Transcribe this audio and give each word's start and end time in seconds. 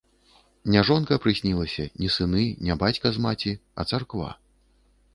Не 0.75 0.81
жонка 0.89 1.17
прыснілася, 1.25 1.87
не 2.05 2.09
сыны, 2.15 2.43
не 2.69 2.81
бацька 2.87 3.07
з 3.19 3.25
маці, 3.29 3.51
а 3.79 3.91
царква. 3.93 4.29